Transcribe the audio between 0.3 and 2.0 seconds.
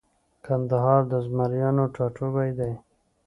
کندهار د زمریانو